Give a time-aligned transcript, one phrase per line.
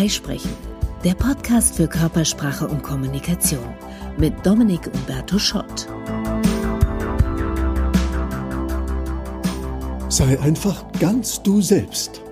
[0.00, 0.52] Freisprechen,
[1.04, 3.74] der Podcast für Körpersprache und Kommunikation
[4.16, 5.88] mit Dominik Umberto Schott.
[10.08, 12.22] Sei einfach ganz du selbst.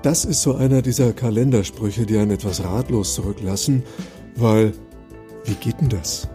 [0.00, 3.82] Das ist so einer dieser Kalendersprüche, die einen etwas ratlos zurücklassen,
[4.36, 4.72] weil,
[5.44, 6.26] wie geht denn das?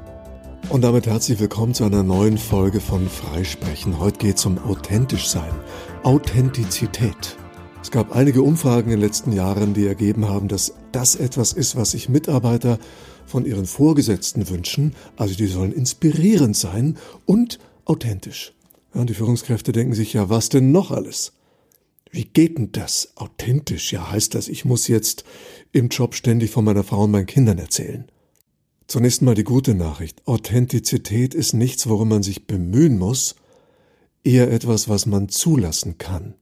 [0.69, 3.99] Und damit herzlich willkommen zu einer neuen Folge von Freisprechen.
[3.99, 5.49] Heute geht es um authentisch sein,
[6.03, 7.37] Authentizität.
[7.89, 11.75] Es gab einige Umfragen in den letzten Jahren, die ergeben haben, dass das etwas ist,
[11.75, 12.77] was sich Mitarbeiter
[13.25, 14.93] von ihren Vorgesetzten wünschen.
[15.15, 18.53] Also die sollen inspirierend sein und authentisch.
[18.93, 21.33] Ja, und die Führungskräfte denken sich ja, was denn noch alles?
[22.11, 23.13] Wie geht denn das?
[23.15, 25.23] Authentisch, ja, heißt das, ich muss jetzt
[25.71, 28.05] im Job ständig von meiner Frau und meinen Kindern erzählen.
[28.85, 30.21] Zunächst mal die gute Nachricht.
[30.27, 33.33] Authentizität ist nichts, worum man sich bemühen muss,
[34.23, 36.35] eher etwas, was man zulassen kann.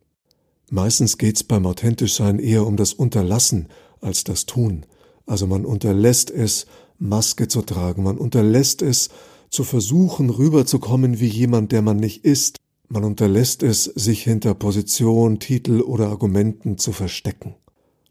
[0.69, 3.67] Meistens geht's beim Authentischsein eher um das Unterlassen
[4.01, 4.85] als das Tun.
[5.25, 6.65] Also man unterlässt es,
[6.99, 9.09] Maske zu tragen, man unterlässt es,
[9.49, 12.57] zu versuchen, rüberzukommen wie jemand, der man nicht ist.
[12.89, 17.55] Man unterlässt es, sich hinter Position, Titel oder Argumenten zu verstecken.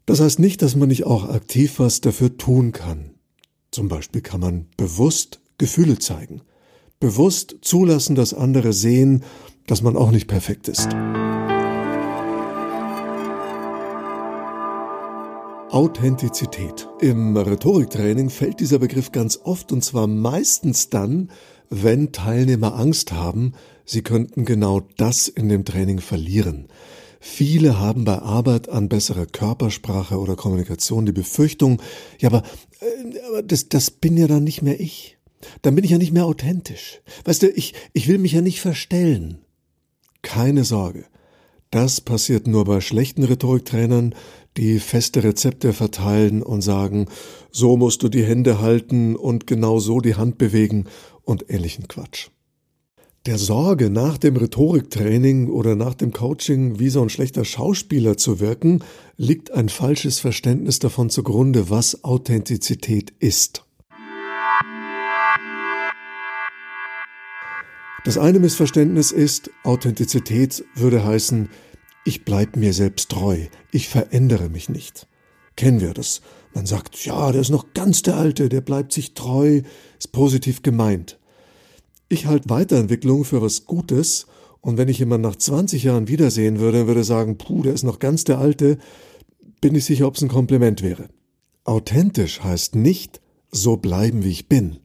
[0.05, 3.11] Das heißt nicht, dass man nicht auch aktiv was dafür tun kann.
[3.71, 6.41] Zum Beispiel kann man bewusst Gefühle zeigen,
[6.99, 9.23] bewusst zulassen, dass andere sehen,
[9.67, 10.89] dass man auch nicht perfekt ist.
[15.77, 16.89] Authentizität.
[17.01, 21.29] Im Rhetoriktraining fällt dieser Begriff ganz oft und zwar meistens dann,
[21.69, 23.51] wenn Teilnehmer Angst haben,
[23.85, 26.67] sie könnten genau das in dem Training verlieren.
[27.19, 31.79] Viele haben bei Arbeit an besserer Körpersprache oder Kommunikation die Befürchtung,
[32.17, 32.41] ja, aber,
[32.79, 35.19] äh, aber das, das bin ja dann nicht mehr ich.
[35.61, 37.03] Dann bin ich ja nicht mehr authentisch.
[37.23, 39.45] Weißt du, ich, ich will mich ja nicht verstellen.
[40.23, 41.05] Keine Sorge.
[41.69, 44.15] Das passiert nur bei schlechten Rhetoriktrainern,
[44.57, 47.07] die feste Rezepte verteilen und sagen,
[47.51, 50.85] so musst du die Hände halten und genau so die Hand bewegen
[51.23, 52.29] und ähnlichen Quatsch.
[53.27, 58.39] Der Sorge, nach dem Rhetoriktraining oder nach dem Coaching wie so ein schlechter Schauspieler zu
[58.39, 58.83] wirken,
[59.17, 63.65] liegt ein falsches Verständnis davon zugrunde, was Authentizität ist.
[68.05, 71.49] Das eine Missverständnis ist, Authentizität würde heißen,
[72.07, 75.07] ich bleib mir selbst treu, ich verändere mich nicht.
[75.57, 76.21] Kennen wir das?
[76.53, 79.61] Man sagt, ja, der ist noch ganz der Alte, der bleibt sich treu,
[79.99, 81.19] ist positiv gemeint.
[82.07, 84.25] Ich halte Weiterentwicklung für was Gutes
[84.61, 87.99] und wenn ich jemanden nach 20 Jahren wiedersehen würde, würde sagen, puh, der ist noch
[87.99, 88.77] ganz der Alte,
[89.59, 91.09] bin ich sicher, ob es ein Kompliment wäre.
[91.65, 93.19] Authentisch heißt nicht,
[93.51, 94.77] so bleiben wie ich bin.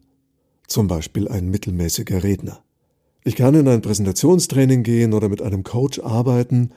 [0.67, 2.65] Zum Beispiel ein mittelmäßiger Redner.
[3.23, 6.73] Ich kann in ein Präsentationstraining gehen oder mit einem Coach arbeiten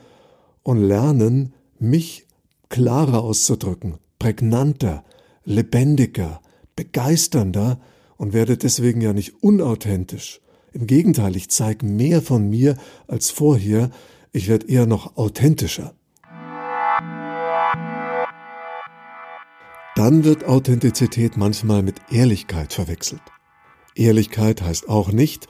[0.65, 2.25] und lernen, mich
[2.69, 5.03] klarer auszudrücken, prägnanter,
[5.45, 6.41] lebendiger,
[6.75, 7.79] begeisternder
[8.17, 10.41] und werde deswegen ja nicht unauthentisch.
[10.73, 12.77] Im Gegenteil, ich zeige mehr von mir
[13.07, 13.91] als vorher,
[14.31, 15.93] ich werde eher noch authentischer.
[19.95, 23.21] Dann wird Authentizität manchmal mit Ehrlichkeit verwechselt.
[23.93, 25.47] Ehrlichkeit heißt auch nicht,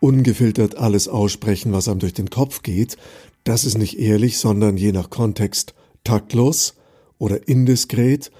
[0.00, 2.96] ungefiltert alles aussprechen, was einem durch den Kopf geht,
[3.44, 6.74] das ist nicht ehrlich, sondern je nach Kontext taktlos
[7.18, 8.30] oder indiskret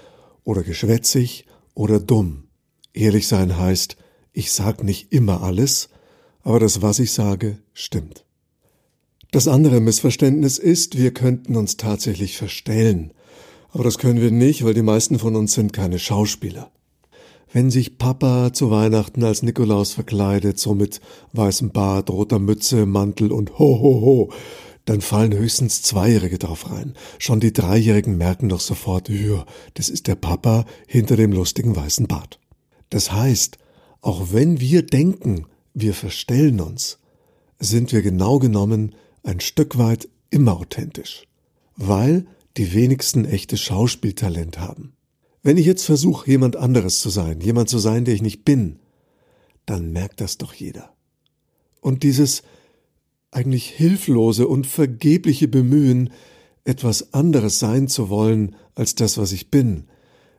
[0.44, 2.44] oder geschwätzig oder dumm.
[2.92, 3.96] Ehrlich sein heißt,
[4.32, 5.88] ich sag nicht immer alles,
[6.42, 8.24] aber das, was ich sage, stimmt.
[9.30, 13.12] Das andere Missverständnis ist, wir könnten uns tatsächlich verstellen.
[13.70, 16.70] Aber das können wir nicht, weil die meisten von uns sind keine Schauspieler.
[17.52, 21.00] Wenn sich Papa zu Weihnachten als Nikolaus verkleidet, so mit
[21.32, 24.32] weißem Bart, roter Mütze, Mantel und ho ho ho,
[24.84, 26.94] dann fallen höchstens Zweijährige drauf rein.
[27.18, 32.06] Schon die Dreijährigen merken doch sofort, ja, das ist der Papa hinter dem lustigen weißen
[32.06, 32.38] Bart.
[32.90, 33.58] Das heißt,
[34.00, 36.98] auch wenn wir denken, wir verstellen uns,
[37.58, 41.26] sind wir genau genommen ein Stück weit immer authentisch,
[41.76, 44.94] weil die wenigsten echtes Schauspieltalent haben.
[45.42, 48.78] Wenn ich jetzt versuche, jemand anderes zu sein, jemand zu sein, der ich nicht bin,
[49.66, 50.94] dann merkt das doch jeder.
[51.80, 52.42] Und dieses
[53.34, 56.10] eigentlich hilflose und vergebliche Bemühen,
[56.64, 59.84] etwas anderes sein zu wollen als das, was ich bin,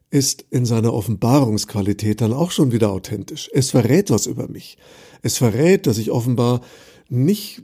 [0.09, 3.49] ist in seiner Offenbarungsqualität dann auch schon wieder authentisch.
[3.53, 4.77] Es verrät was über mich.
[5.21, 6.61] Es verrät, dass ich offenbar
[7.09, 7.63] nicht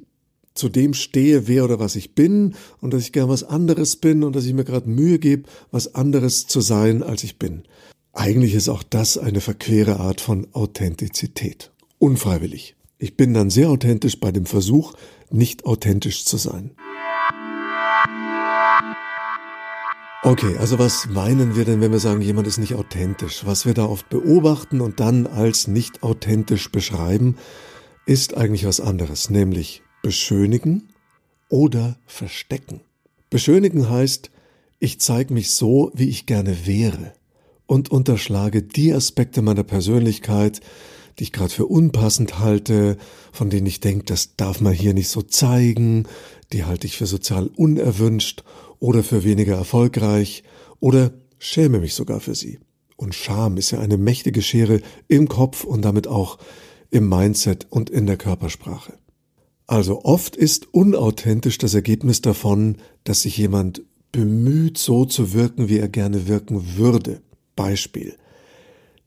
[0.54, 4.24] zu dem stehe, wer oder was ich bin und dass ich gern was anderes bin
[4.24, 7.63] und dass ich mir gerade Mühe gebe, was anderes zu sein, als ich bin.
[8.13, 11.72] Eigentlich ist auch das eine verquere Art von Authentizität.
[12.00, 12.75] Unfreiwillig.
[12.98, 14.94] Ich bin dann sehr authentisch bei dem Versuch,
[15.33, 16.72] nicht authentisch zu sein.
[20.24, 23.44] Okay, also was meinen wir denn, wenn wir sagen, jemand ist nicht authentisch?
[23.45, 27.38] Was wir da oft beobachten und dann als nicht authentisch beschreiben,
[28.06, 30.89] ist eigentlich was anderes, nämlich beschönigen
[31.50, 32.81] oder verstecken.
[33.31, 34.30] Beschönigen heißt,
[34.80, 37.13] ich zeige mich so, wie ich gerne wäre
[37.66, 40.62] und unterschlage die Aspekte meiner Persönlichkeit,
[41.18, 42.98] die ich gerade für unpassend halte,
[43.31, 46.08] von denen ich denke, das darf man hier nicht so zeigen,
[46.54, 48.44] die halte ich für sozial unerwünscht
[48.80, 50.44] oder für weniger erfolgreich
[50.80, 52.60] oder schäme mich sogar für sie.
[52.96, 56.38] Und Scham ist ja eine mächtige Schere im Kopf und damit auch
[56.92, 58.94] im Mindset und in der Körpersprache.
[59.66, 65.80] Also oft ist unauthentisch das Ergebnis davon, dass sich jemand bemüht, so zu wirken, wie
[65.80, 67.22] er gerne wirken würde.
[67.56, 68.18] Beispiel.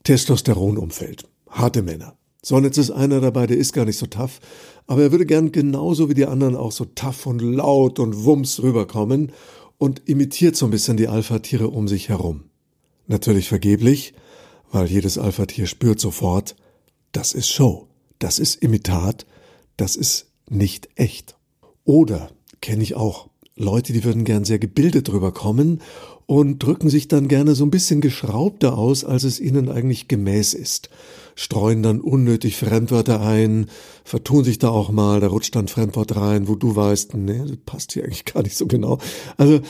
[0.03, 1.27] Testosteronumfeld.
[1.55, 2.17] Harte Männer.
[2.43, 4.39] So, und jetzt ist einer dabei, der ist gar nicht so tough,
[4.87, 8.61] aber er würde gern genauso wie die anderen auch so tough und laut und wumms
[8.61, 9.31] rüberkommen
[9.77, 12.43] und imitiert so ein bisschen die Alpha-Tiere um sich herum.
[13.07, 14.13] Natürlich vergeblich,
[14.71, 16.55] weil jedes Alpha-Tier spürt sofort,
[17.13, 17.87] das ist Show,
[18.19, 19.25] das ist Imitat,
[19.77, 21.37] das ist nicht echt.
[21.85, 22.31] Oder
[22.61, 25.81] kenne ich auch Leute, die würden gern sehr gebildet rüberkommen
[26.25, 30.53] und drücken sich dann gerne so ein bisschen geschraubter aus, als es ihnen eigentlich gemäß
[30.53, 30.89] ist.
[31.35, 33.67] Streuen dann unnötig Fremdwörter ein,
[34.03, 37.57] vertun sich da auch mal, da rutscht dann Fremdwort rein, wo du weißt, nee, das
[37.65, 38.99] passt hier eigentlich gar nicht so genau.
[39.37, 39.61] Also, äh,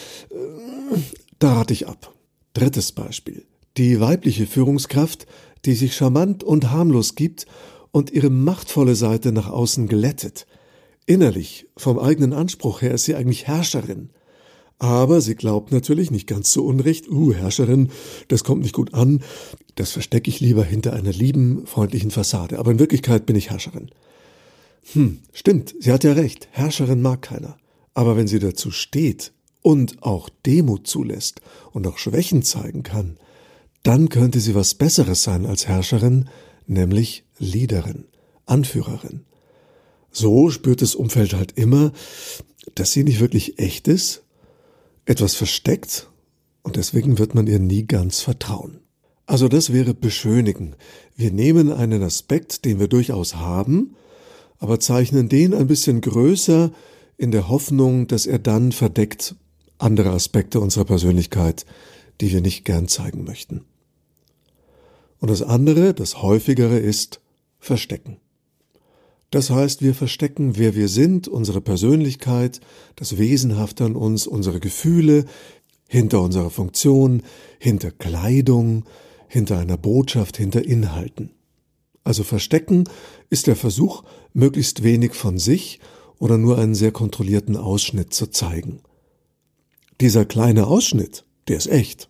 [1.37, 2.11] da rate ich ab.
[2.53, 3.45] Drittes Beispiel.
[3.77, 5.27] Die weibliche Führungskraft,
[5.65, 7.45] die sich charmant und harmlos gibt
[7.91, 10.47] und ihre machtvolle Seite nach außen glättet.
[11.05, 14.09] Innerlich, vom eigenen Anspruch her, ist sie eigentlich Herrscherin.
[14.79, 17.89] Aber sie glaubt natürlich nicht ganz zu Unrecht, uh, Herrscherin,
[18.27, 19.23] das kommt nicht gut an,
[19.75, 22.59] das verstecke ich lieber hinter einer lieben, freundlichen Fassade.
[22.59, 23.89] Aber in Wirklichkeit bin ich Herrscherin.
[24.93, 27.57] Hm, stimmt, sie hat ja recht, Herrscherin mag keiner.
[27.93, 29.31] Aber wenn sie dazu steht
[29.61, 31.39] und auch Demut zulässt
[31.71, 33.17] und auch Schwächen zeigen kann,
[33.83, 36.29] dann könnte sie was Besseres sein als Herrscherin,
[36.67, 38.05] nämlich Leaderin,
[38.45, 39.24] Anführerin.
[40.15, 41.91] So spürt das Umfeld halt immer,
[42.73, 44.23] dass sie nicht wirklich echt ist,
[45.03, 46.09] etwas versteckt
[46.63, 48.79] und deswegen wird man ihr nie ganz vertrauen.
[49.25, 50.77] Also das wäre beschönigen.
[51.17, 53.97] Wir nehmen einen Aspekt, den wir durchaus haben,
[54.57, 56.71] aber zeichnen den ein bisschen größer
[57.17, 59.35] in der Hoffnung, dass er dann verdeckt
[59.79, 61.65] andere Aspekte unserer Persönlichkeit,
[62.21, 63.65] die wir nicht gern zeigen möchten.
[65.19, 67.19] Und das andere, das häufigere ist
[67.59, 68.21] Verstecken.
[69.31, 72.61] Das heißt, wir verstecken, wer wir sind, unsere Persönlichkeit,
[72.95, 75.25] das Wesenhafte an uns, unsere Gefühle,
[75.87, 77.23] hinter unserer Funktion,
[77.59, 78.85] hinter Kleidung,
[79.27, 81.31] hinter einer Botschaft, hinter Inhalten.
[82.03, 82.85] Also verstecken
[83.29, 85.79] ist der Versuch, möglichst wenig von sich
[86.19, 88.81] oder nur einen sehr kontrollierten Ausschnitt zu zeigen.
[90.01, 92.09] Dieser kleine Ausschnitt, der ist echt,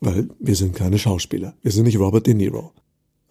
[0.00, 2.72] weil wir sind keine Schauspieler, wir sind nicht Robert De Niro.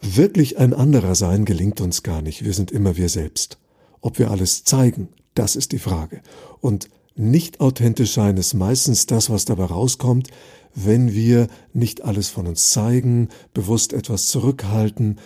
[0.02, 2.46] Wirklich ein anderer sein gelingt uns gar nicht.
[2.46, 3.60] Wir sind immer wir selbst.
[4.02, 6.22] Ob wir alles zeigen, das ist die Frage.
[6.62, 10.30] Und nicht authentisch sein ist meistens das, was dabei rauskommt,
[10.74, 15.20] wenn wir nicht alles von uns zeigen, bewusst etwas zurückhalten,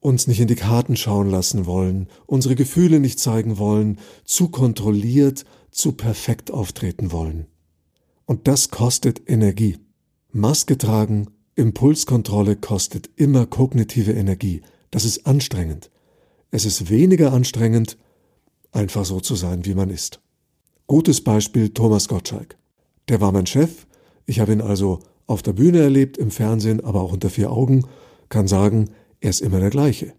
[0.00, 5.44] uns nicht in die Karten schauen lassen wollen, unsere Gefühle nicht zeigen wollen, zu kontrolliert,
[5.70, 7.46] zu perfekt auftreten wollen.
[8.26, 9.78] Und das kostet Energie.
[10.32, 14.62] Maske tragen Impulskontrolle kostet immer kognitive Energie.
[14.90, 15.90] Das ist anstrengend.
[16.50, 17.98] Es ist weniger anstrengend,
[18.72, 20.20] einfach so zu sein, wie man ist.
[20.86, 22.56] Gutes Beispiel Thomas Gottschalk.
[23.08, 23.86] Der war mein Chef.
[24.24, 27.86] Ich habe ihn also auf der Bühne erlebt, im Fernsehen, aber auch unter vier Augen,
[28.28, 28.90] kann sagen,
[29.20, 30.14] er ist immer der gleiche.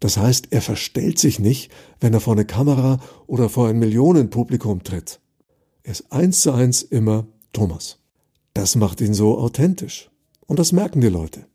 [0.00, 4.84] Das heißt, er verstellt sich nicht, wenn er vor eine Kamera oder vor ein Millionenpublikum
[4.84, 5.20] tritt.
[5.82, 7.98] Er ist eins zu eins immer Thomas.
[8.52, 10.10] Das macht ihn so authentisch.
[10.46, 11.46] Und das merken die Leute.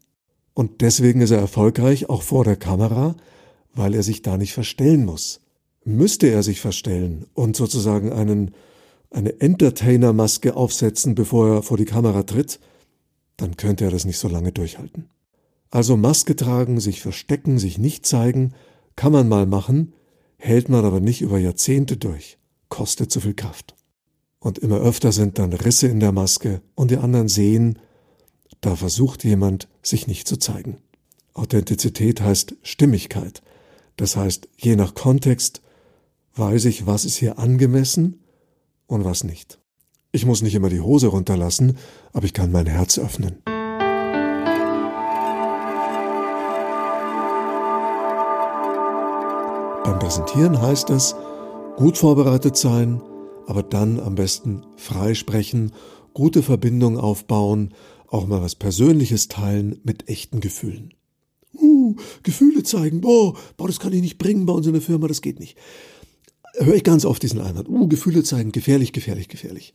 [0.54, 3.16] Und deswegen ist er erfolgreich, auch vor der Kamera,
[3.74, 5.42] weil er sich da nicht verstellen muss.
[5.84, 8.52] Müsste er sich verstellen und sozusagen einen,
[9.10, 12.60] eine Entertainer-Maske aufsetzen, bevor er vor die Kamera tritt,
[13.38, 15.10] dann könnte er das nicht so lange durchhalten.
[15.72, 18.54] Also Maske tragen, sich verstecken, sich nicht zeigen,
[18.96, 19.94] kann man mal machen,
[20.38, 23.76] hält man aber nicht über Jahrzehnte durch, kostet zu viel Kraft.
[24.40, 27.80] Und immer öfter sind dann Risse in der Maske und die anderen sehen,
[28.62, 30.78] da versucht jemand, sich nicht zu zeigen.
[31.34, 33.42] Authentizität heißt Stimmigkeit.
[33.98, 35.62] Das heißt, je nach Kontext
[36.36, 38.24] weiß ich, was ist hier angemessen
[38.86, 39.60] und was nicht.
[40.12, 41.78] Ich muss nicht immer die Hose runterlassen,
[42.14, 43.42] aber ich kann mein Herz öffnen.
[49.84, 51.16] Beim Präsentieren heißt es,
[51.78, 53.02] gut vorbereitet sein,
[53.48, 55.72] aber dann am besten frei sprechen
[56.14, 57.74] gute Verbindungen aufbauen,
[58.12, 60.94] auch mal was Persönliches teilen mit echten Gefühlen.
[61.54, 65.08] Uh, Gefühle zeigen, boah, boah, das kann ich nicht bringen bei uns in der Firma,
[65.08, 65.58] das geht nicht.
[66.56, 67.70] Höre ich ganz oft diesen Einwand.
[67.70, 69.74] Uh, Gefühle zeigen, gefährlich, gefährlich, gefährlich.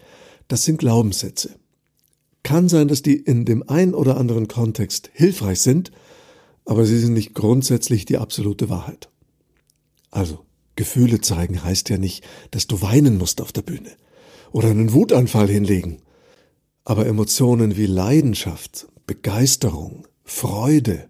[0.48, 1.56] Das sind Glaubenssätze.
[2.42, 5.90] Kann sein, dass die in dem einen oder anderen Kontext hilfreich sind,
[6.64, 9.08] aber sie sind nicht grundsätzlich die absolute Wahrheit.
[10.10, 10.40] Also,
[10.76, 13.90] Gefühle zeigen heißt ja nicht, dass du weinen musst auf der Bühne
[14.52, 16.02] oder einen Wutanfall hinlegen.
[16.86, 21.08] Aber Emotionen wie Leidenschaft, Begeisterung, Freude,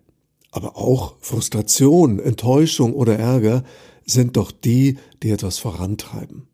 [0.50, 3.62] aber auch Frustration, Enttäuschung oder Ärger
[4.06, 6.48] sind doch die, die etwas vorantreiben.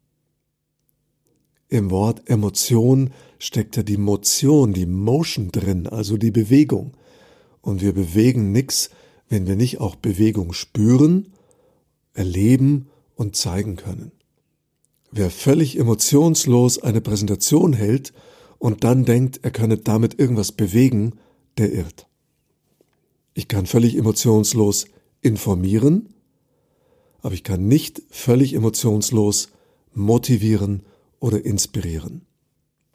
[1.69, 6.97] Im Wort Emotion steckt ja die Motion, die Motion drin, also die Bewegung.
[7.61, 8.91] Und wir bewegen nix,
[9.29, 11.33] wenn wir nicht auch Bewegung spüren,
[12.12, 14.11] erleben und zeigen können.
[15.12, 18.12] Wer völlig emotionslos eine Präsentation hält
[18.62, 21.19] und dann denkt, er könne damit irgendwas bewegen,
[21.59, 22.07] der irrt.
[23.35, 24.87] Ich kann völlig emotionslos
[25.21, 26.14] informieren,
[27.23, 29.49] aber ich kann nicht völlig emotionslos
[29.95, 30.85] motivieren
[31.19, 32.23] oder inspirieren.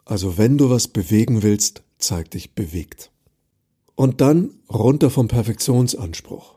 [0.06, 3.12] Also wenn du was bewegen willst, zeig dich bewegt.
[3.96, 6.56] Und dann runter vom Perfektionsanspruch.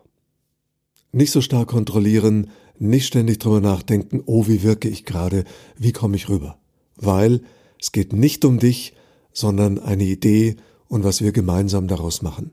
[1.11, 5.43] Nicht so stark kontrollieren, nicht ständig drüber nachdenken, oh, wie wirke ich gerade,
[5.77, 6.61] wie komme ich rüber.
[6.95, 7.41] Weil
[7.81, 8.95] es geht nicht um dich,
[9.33, 10.57] sondern eine Idee
[10.89, 12.53] und was wir gemeinsam daraus machen.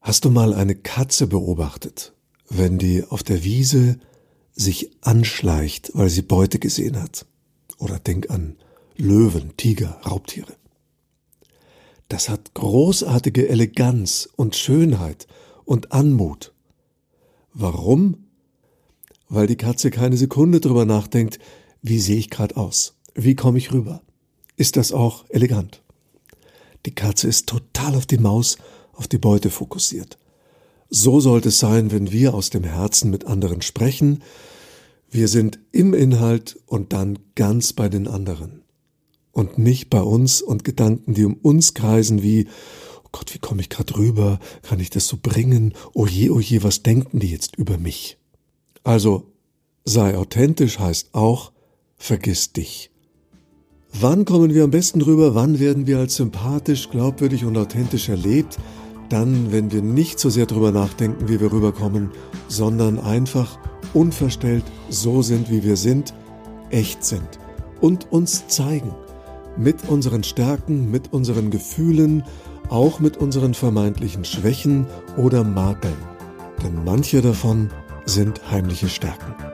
[0.00, 2.12] Hast du mal eine Katze beobachtet,
[2.50, 3.98] wenn die auf der Wiese
[4.52, 7.26] sich anschleicht, weil sie Beute gesehen hat?
[7.78, 8.56] Oder denk an
[8.96, 10.54] Löwen, Tiger, Raubtiere.
[12.08, 15.26] Das hat großartige Eleganz und Schönheit
[15.64, 16.52] und Anmut.
[17.52, 18.28] Warum?
[19.28, 21.38] Weil die Katze keine Sekunde drüber nachdenkt,
[21.82, 22.96] wie sehe ich gerade aus?
[23.14, 24.02] Wie komme ich rüber?
[24.56, 25.83] Ist das auch elegant?
[26.86, 28.58] Die Katze ist total auf die Maus
[28.92, 30.18] auf die Beute fokussiert.
[30.90, 34.22] So sollte es sein, wenn wir aus dem Herzen mit anderen sprechen.
[35.10, 38.62] Wir sind im Inhalt und dann ganz bei den anderen.
[39.32, 42.46] Und nicht bei uns und Gedanken, die um uns kreisen, wie,
[43.04, 44.38] oh Gott, wie komme ich gerade rüber?
[44.62, 45.74] Kann ich das so bringen?
[45.92, 48.18] Oh je, oh je, was denken die jetzt über mich?
[48.84, 49.32] Also,
[49.84, 51.50] sei authentisch heißt auch,
[51.96, 52.90] vergiss dich.
[54.00, 55.34] Wann kommen wir am besten rüber?
[55.34, 58.58] Wann werden wir als sympathisch, glaubwürdig und authentisch erlebt?
[59.08, 62.10] dann, wenn wir nicht so sehr darüber nachdenken, wie wir rüberkommen,
[62.48, 63.58] sondern einfach
[63.92, 66.14] unverstellt so sind, wie wir sind,
[66.70, 67.38] echt sind
[67.80, 68.94] und uns zeigen.
[69.56, 72.24] Mit unseren Stärken, mit unseren Gefühlen,
[72.68, 74.86] auch mit unseren vermeintlichen Schwächen
[75.16, 75.94] oder Makeln.
[76.64, 77.70] Denn manche davon
[78.06, 79.53] sind heimliche Stärken.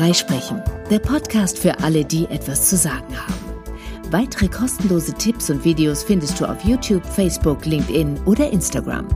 [0.00, 3.34] Freisprechen, der Podcast für alle, die etwas zu sagen haben.
[4.10, 9.06] Weitere kostenlose Tipps und Videos findest du auf YouTube, Facebook, LinkedIn oder Instagram.